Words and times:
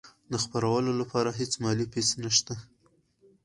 د 0.31 0.33
خپرولو 0.43 0.91
لپاره 1.01 1.29
هیڅ 1.39 1.51
مالي 1.63 1.85
فیس 1.93 2.09
نشته. 2.23 2.53